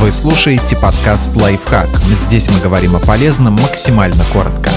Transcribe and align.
Вы 0.00 0.10
слушаете 0.12 0.76
подкаст 0.76 1.34
«Лайфхак». 1.36 1.88
Здесь 2.10 2.50
мы 2.50 2.60
говорим 2.60 2.96
о 2.96 2.98
полезном 2.98 3.54
максимально 3.54 4.22
коротко. 4.32 4.70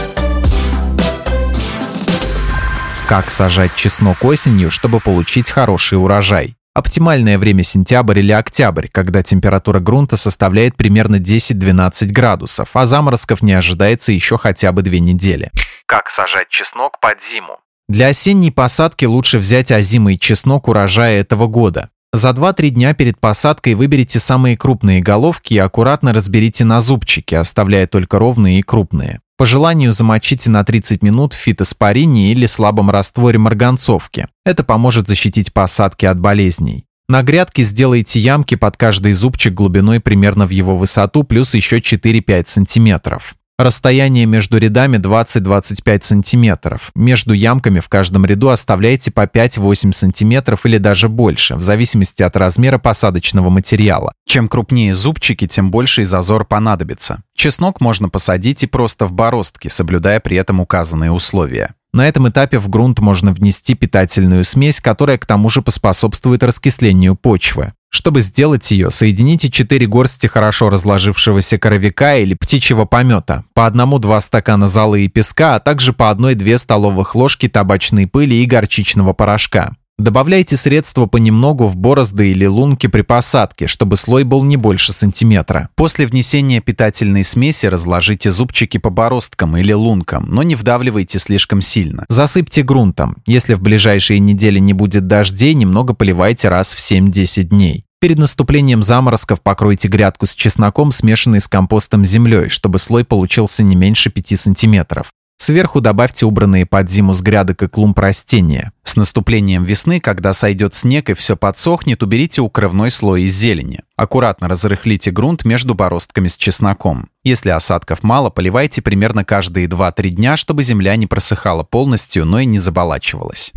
Как 3.08 3.32
сажать 3.32 3.76
чеснок 3.76 4.24
осенью, 4.24 4.70
чтобы 4.70 5.00
получить 5.00 5.50
хороший 5.50 5.96
урожай? 5.96 6.56
Оптимальное 6.74 7.40
время 7.40 7.64
сентябрь 7.64 8.20
или 8.20 8.32
октябрь, 8.32 8.88
когда 8.90 9.24
температура 9.24 9.80
грунта 9.80 10.18
составляет 10.18 10.78
примерно 10.78 11.16
10-12 11.16 12.10
градусов, 12.14 12.70
а 12.74 12.86
заморозков 12.86 13.42
не 13.42 13.54
ожидается 13.54 14.14
еще 14.14 14.38
хотя 14.38 14.72
бы 14.72 14.84
две 14.84 15.00
недели. 15.00 15.52
Как 15.88 16.10
сажать 16.10 16.50
чеснок 16.50 17.00
под 17.02 17.18
зиму? 17.24 17.60
Для 17.90 18.08
осенней 18.10 18.52
посадки 18.52 19.06
лучше 19.06 19.40
взять 19.40 19.72
озимый 19.72 20.18
чеснок 20.18 20.68
урожая 20.68 21.20
этого 21.20 21.48
года. 21.48 21.90
За 22.18 22.32
2-3 22.32 22.70
дня 22.70 22.96
перед 22.96 23.20
посадкой 23.20 23.76
выберите 23.76 24.20
самые 24.20 24.58
крупные 24.58 25.02
головки 25.02 25.54
и 25.54 25.60
аккуратно 25.60 26.16
разберите 26.16 26.66
на 26.66 26.82
зубчики, 26.82 27.36
оставляя 27.36 27.86
только 27.86 28.18
ровные 28.18 28.58
и 28.58 28.64
крупные. 28.64 29.20
По 29.38 29.46
желанию 29.46 29.94
замочите 29.94 30.50
на 30.50 30.64
30 30.64 31.04
минут 31.04 31.34
в 31.34 31.38
фитоспорине 31.38 32.32
или 32.32 32.48
слабом 32.48 32.90
растворе 32.90 33.38
марганцовки. 33.38 34.28
Это 34.48 34.64
поможет 34.64 35.08
защитить 35.08 35.54
посадки 35.54 36.08
от 36.08 36.20
болезней. 36.20 36.86
На 37.08 37.22
грядке 37.22 37.62
сделайте 37.62 38.20
ямки 38.20 38.56
под 38.56 38.78
каждый 38.78 39.14
зубчик 39.14 39.54
глубиной 39.54 40.00
примерно 40.00 40.48
в 40.48 40.50
его 40.50 40.76
высоту, 40.76 41.24
плюс 41.24 41.54
еще 41.54 41.78
4-5 41.78 42.46
сантиметров. 42.48 43.36
Расстояние 43.60 44.28
между 44.28 44.60
рядами 44.60 44.98
20-25 44.98 46.04
см. 46.04 46.80
Между 46.94 47.34
ямками 47.34 47.80
в 47.80 47.90
каждом 47.90 48.24
ряду 48.24 48.50
оставляйте 48.50 49.10
по 49.10 49.22
5-8 49.26 49.94
см 49.94 50.60
или 50.64 50.78
даже 50.78 51.10
больше, 51.10 51.56
в 51.56 51.64
зависимости 51.64 52.22
от 52.22 52.38
размера 52.38 52.78
посадочного 52.78 53.50
материала. 53.50 54.14
Чем 54.28 54.48
крупнее 54.48 54.94
зубчики, 54.94 55.48
тем 55.48 55.72
больше 55.72 56.04
и 56.04 56.06
зазор 56.06 56.46
понадобится. 56.46 57.24
Чеснок 57.36 57.82
можно 57.82 58.10
посадить 58.10 58.62
и 58.62 58.68
просто 58.68 59.08
в 59.08 59.14
бороздке, 59.14 59.70
соблюдая 59.70 60.20
при 60.20 60.38
этом 60.38 60.60
указанные 60.60 61.12
условия. 61.12 61.74
На 61.94 62.08
этом 62.08 62.30
этапе 62.30 62.60
в 62.60 62.70
грунт 62.70 63.00
можно 63.00 63.34
внести 63.34 63.74
питательную 63.74 64.44
смесь, 64.44 64.80
которая 64.80 65.18
к 65.18 65.26
тому 65.26 65.50
же 65.50 65.64
поспособствует 65.64 66.44
раскислению 66.44 67.16
почвы. 67.16 67.74
Чтобы 67.90 68.20
сделать 68.22 68.70
ее, 68.70 68.92
соедините 68.92 69.50
4 69.50 69.86
горсти 69.88 70.28
хорошо 70.28 70.70
разложившегося 70.70 71.58
коровика 71.58 72.18
или 72.18 72.34
птичьего 72.34 72.84
помета, 72.84 73.46
по 73.54 73.66
одному-два 73.66 74.20
стакана 74.20 74.68
золы 74.68 75.06
и 75.06 75.08
песка, 75.08 75.56
а 75.56 75.60
также 75.60 75.94
по 75.94 76.10
одной-две 76.10 76.58
столовых 76.58 77.16
ложки 77.16 77.48
табачной 77.48 78.06
пыли 78.06 78.36
и 78.36 78.46
горчичного 78.46 79.14
порошка. 79.14 79.77
Добавляйте 80.00 80.56
средства 80.58 81.08
понемногу 81.08 81.66
в 81.66 81.76
борозды 81.76 82.30
или 82.30 82.46
лунки 82.46 82.86
при 82.86 83.02
посадке, 83.02 83.66
чтобы 83.66 83.98
слой 83.98 84.24
был 84.24 84.44
не 84.44 84.56
больше 84.56 84.94
сантиметра. 84.94 85.70
После 85.76 86.06
внесения 86.06 86.62
питательной 86.62 87.24
смеси 87.24 87.66
разложите 87.66 88.30
зубчики 88.30 88.78
по 88.78 88.92
бороздкам 88.92 89.58
или 89.58 89.74
лункам, 89.74 90.28
но 90.30 90.44
не 90.44 90.54
вдавливайте 90.54 91.18
слишком 91.18 91.62
сильно. 91.62 92.06
Засыпьте 92.10 92.62
грунтом. 92.62 93.18
Если 93.26 93.56
в 93.56 93.62
ближайшие 93.62 94.20
недели 94.20 94.60
не 94.60 94.74
будет 94.74 95.08
дождей, 95.08 95.56
немного 95.56 95.96
поливайте 95.96 96.48
раз 96.50 96.76
в 96.76 96.80
7-10 96.80 97.44
дней. 97.46 97.84
Перед 98.00 98.20
наступлением 98.20 98.84
заморозков 98.84 99.42
покройте 99.42 99.88
грядку 99.88 100.28
с 100.28 100.36
чесноком, 100.36 100.92
смешанной 100.92 101.42
с 101.42 101.48
компостом 101.48 102.06
землей, 102.06 102.50
чтобы 102.50 102.78
слой 102.78 103.04
получился 103.04 103.64
не 103.64 103.76
меньше 103.76 104.12
5 104.12 104.40
сантиметров. 104.40 105.12
Сверху 105.38 105.82
добавьте 105.82 106.26
убранные 106.26 106.66
под 106.66 106.90
зиму 106.90 107.14
с 107.14 107.22
грядок 107.22 107.62
и 107.62 107.68
клумб 107.68 107.98
растения. 108.00 108.72
С 108.84 108.96
наступлением 108.96 109.64
весны, 109.64 110.00
когда 110.00 110.34
сойдет 110.34 110.74
снег 110.74 111.10
и 111.12 111.14
все 111.14 111.38
подсохнет, 111.38 112.02
уберите 112.02 112.42
укрывной 112.42 112.90
слой 112.90 113.24
из 113.24 113.36
зелени. 113.36 113.82
Аккуратно 113.96 114.48
разрыхлите 114.48 115.12
грунт 115.12 115.46
между 115.46 115.76
бороздками 115.76 116.28
с 116.28 116.36
чесноком. 116.36 117.10
Если 117.24 117.50
осадков 117.50 118.02
мало, 118.02 118.32
поливайте 118.32 118.82
примерно 118.82 119.24
каждые 119.24 119.68
2-3 119.68 120.10
дня, 120.10 120.38
чтобы 120.38 120.64
земля 120.64 120.96
не 120.96 121.06
просыхала 121.06 121.64
полностью, 121.64 122.26
но 122.26 122.40
и 122.40 122.46
не 122.46 122.58
заболачивалась. 122.58 123.54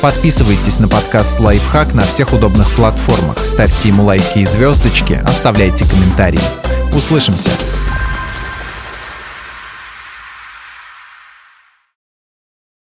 Подписывайтесь 0.00 0.78
на 0.78 0.88
подкаст 0.88 1.40
«Лайфхак» 1.40 1.92
на 1.92 2.02
всех 2.02 2.32
удобных 2.32 2.70
платформах, 2.76 3.44
ставьте 3.44 3.88
ему 3.88 4.04
лайки 4.04 4.38
и 4.38 4.44
звездочки, 4.44 5.14
оставляйте 5.14 5.84
комментарии. 5.88 6.40
Услышимся! 6.94 7.50